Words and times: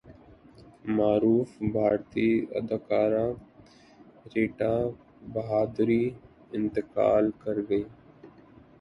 معروف 0.89 1.49
بھارتی 1.73 2.27
اداکارہ 2.57 3.25
ریٹا 4.33 4.73
بہادری 5.33 6.03
انتقال 6.51 7.25
کرگئیں 7.41 7.87